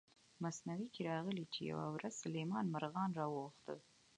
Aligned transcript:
مثنوي 0.43 0.87
کې 0.93 1.01
راغلي 1.11 1.45
چې 1.53 1.59
یوه 1.71 1.85
ورځ 1.95 2.13
سلیمان 2.23 2.65
مارغان 2.73 3.09
را 3.19 3.25
وغوښتل. 3.31 3.79